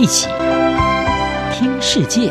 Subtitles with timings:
[0.00, 0.28] 一起
[1.52, 2.30] 听世界，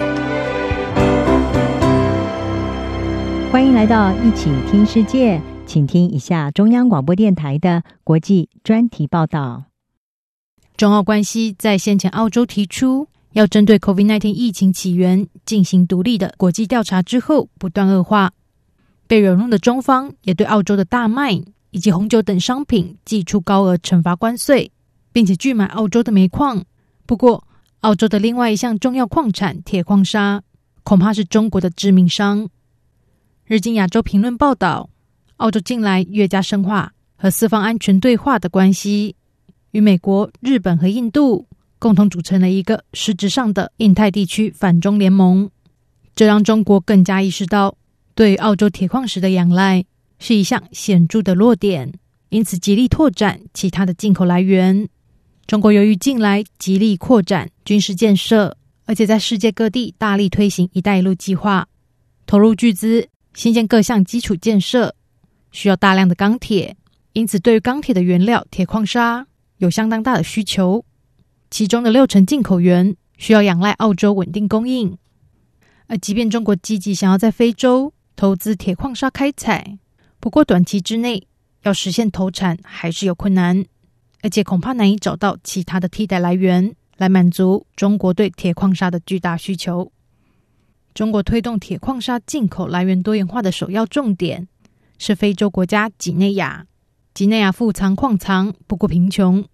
[3.51, 9.65] 欢迎来到一起听世界，请听一下中央广播电台的国际专题报道。
[10.77, 18.31] 中澳关系在先前澳洲提出要针对 COVID-19 疫情起源进行独立的国际调查之后，不断恶化。
[19.07, 21.33] 被惹怒的中方也对澳洲的大麦
[21.71, 24.71] 以及红酒等商品寄出高额惩罚关税，
[25.11, 26.63] 并且拒买澳洲的煤矿。
[27.05, 27.45] 不过，
[27.81, 30.43] 澳洲的另外一项重要矿产铁矿砂，
[30.83, 32.49] 恐怕是中国的致命伤。
[33.45, 34.89] 日经亚洲评论报道，
[35.37, 39.15] 澳洲近来越加深化和四方安全对话的关系，
[39.71, 41.47] 与美国、日本和印度
[41.79, 45.49] 共同组成了一个实质上的印太地区反中联盟。
[46.15, 47.77] 这让中国更加意识到，
[48.15, 49.85] 对澳洲铁矿石的仰赖
[50.17, 51.93] 是一项显著的弱点，
[52.29, 54.89] 因此极力拓展其他的进口来源。
[55.47, 61.65] 中国由于近来极力扩展军事建设，而且在世界各地大力推行“一带一路”计划，
[62.25, 64.93] 投入巨资新建各项基础建设，
[65.53, 66.75] 需要大量的钢铁，
[67.13, 69.25] 因此对于钢铁的原料铁矿砂
[69.59, 70.83] 有相当大的需求。
[71.49, 74.97] 其中的六成进口源需要仰赖澳洲稳定供应。
[75.87, 79.77] 而即便中国积极想要在非洲投资铁矿砂开采，
[80.19, 81.25] 不过短期之内
[81.63, 83.63] 要实现投产还是有困难。
[84.21, 89.91] 而且恐怕难以找到其他的替代来源来满足中国对铁矿砂的巨大需求。
[90.93, 94.47] 中国推动铁矿砂进口来源多元化的首要重点
[94.97, 96.65] 是非洲国家几内亚。
[97.13, 99.45] 几内亚富藏矿藏，不过贫穷。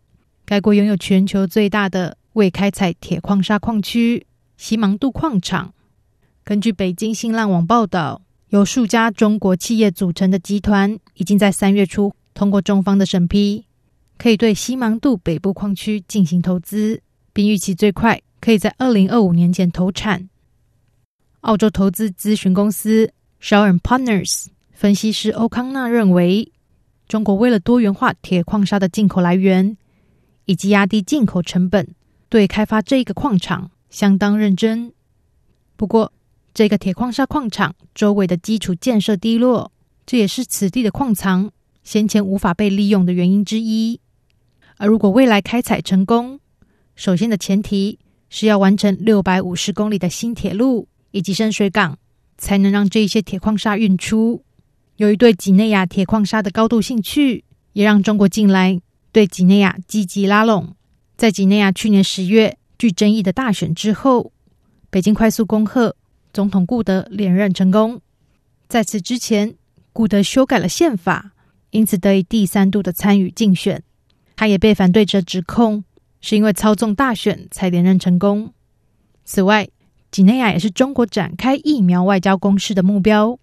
[0.46, 4.26] 该国拥有全球最大的未开采铁矿砂矿区
[4.58, 5.74] 西芒杜矿场。
[6.44, 13.66] 根据北京新浪网报道，由数家中国企业组成的集团已经在三月初通过中方的审批。
[14.18, 17.02] 可以对西芒杜北部矿区进行投资，
[17.34, 20.30] 并预期最快可以在二零二五年前投产。
[21.42, 23.12] 澳洲投资咨询公司
[23.42, 26.52] Shaw and Partners 分析师欧康纳认为，
[27.08, 29.76] 中国为了多元化铁矿砂的进口来源，
[30.46, 31.94] 以及压低进口成本，
[32.30, 34.94] 对开发这个矿场相当认真。
[35.76, 36.14] 不过，
[36.54, 39.72] 这个铁矿砂矿场周围的基础建设低落，
[40.06, 41.52] 这也是此地的矿藏
[41.84, 44.00] 先前无法被利用的原因之一。
[44.78, 46.40] 而如果未来开采成功，
[46.96, 51.98] 首先的前提是要完成六百五十公里的新铁路以及深水港，
[52.38, 54.44] 才能让这一些铁矿砂运出。
[54.98, 58.80] 由于对几内亚铁矿砂的高度兴趣，也让中国近来
[59.12, 60.76] 对几内亚积极拉拢。
[61.16, 64.32] 在几内亚去年十月具争议的大选之后，
[64.90, 65.96] 北京快速恭贺
[66.32, 68.02] 总统顾德连任成功。
[68.68, 69.56] 在此之前，
[69.92, 71.32] 顾德修改了宪法，
[71.70, 73.84] 因此得以第三度的参与竞选。
[74.36, 75.84] 他也被反对者指控
[76.22, 78.52] 是因为操纵大选才连任成功。
[79.26, 79.68] 此外，
[80.12, 83.38] 几内亚也是中国展开疫苗外交攻势的目标。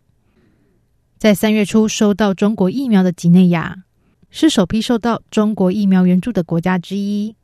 [1.19, 3.84] 在三月初收到中国疫苗的几内亚，
[4.31, 7.34] 是首批受到中国疫苗援助的国家之一。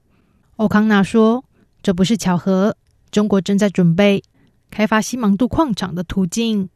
[0.57, 1.45] 欧康纳说
[1.83, 2.77] ：“这不是巧合，
[3.11, 4.23] 中国正在准备
[4.71, 6.69] 开发西芒杜矿场的途径。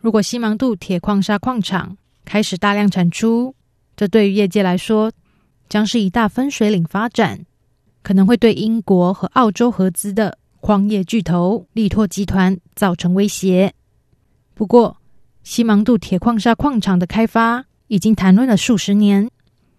[0.00, 3.54] 如果西芒杜铁矿砂矿场开始大量产出，
[3.96, 5.12] 这对于业界来说。”
[5.72, 7.46] 将是一大分水岭发展，
[8.02, 13.72] 可能会对英国和澳洲合资的矿业巨头力拓集团造成威胁。
[14.52, 14.98] 不过，
[15.42, 19.30] 西芒杜铁矿砂矿场的开发已经谈论了数十年。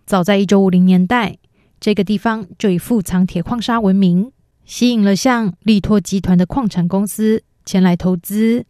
[0.07, 1.37] 早在一九五零年代，
[1.79, 4.31] 这个地方就以富藏铁矿砂闻名，
[4.65, 8.65] 吸引了像力拓集团的矿产公司前来投资。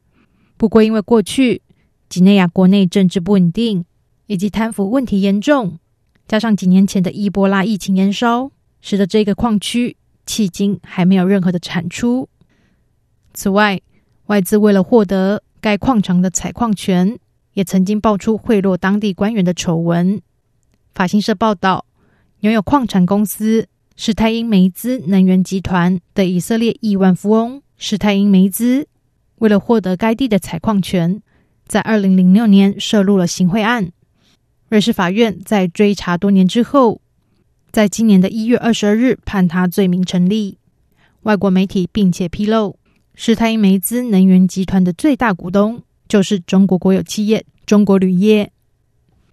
[0.58, 1.62] 不过，因为过去
[2.10, 3.86] 几内亚国内政治不稳定
[4.28, 5.80] 以及贪腐问题严重。
[6.34, 8.50] 加上几年前的伊波拉疫情延烧，
[8.82, 9.96] 使得这个矿区
[10.26, 12.28] 迄今还没有任何的产出。
[13.36, 13.80] 此外，
[14.26, 17.20] 外资为了获得该矿场的采矿权，
[17.54, 20.20] 也曾经爆出贿赂当地官员的丑闻。
[20.96, 21.86] 法新社报道，
[22.40, 28.88] 拥有矿产公司史泰因梅兹能源集团的以色列亿万富翁史泰因梅兹，
[29.36, 31.22] 为了获得该地的采矿权，
[31.68, 33.92] 在二零零六年涉入了行贿案。
[34.74, 37.00] 瑞士法院在追查多年之后，
[37.72, 40.58] 在今年的一月二十二日判他罪名成立。
[41.22, 42.76] 外国媒体并且披露，
[43.14, 48.52] 史泰因梅兹能源集团的最大股东就是中国国有企业中国铝业。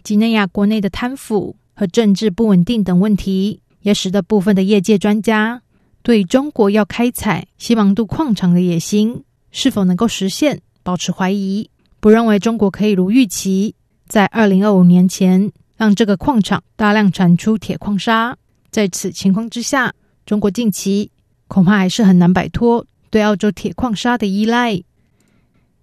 [0.02, 5.62] 几内亚国内的贪腐和政治不稳定等问题，也使得部分的业界专家
[6.02, 13.74] 对中国要开采西芒杜矿场的野心是否能够实现保持怀疑，不认为中国可以如预期。
[14.10, 18.36] 在二零二五年前，让这个矿场大量产出铁矿砂。
[18.68, 19.94] 在此情况之下，
[20.26, 21.12] 中国近期
[21.46, 24.82] 恐怕还是很难摆脱对澳洲铁矿砂的依赖。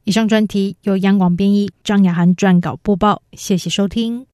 [0.03, 4.25] 以上专题由央广编译张雅涵撰稿播报，谢谢收听。